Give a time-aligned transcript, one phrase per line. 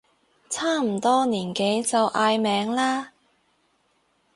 [0.49, 3.11] 差唔多年紀就嗌名啦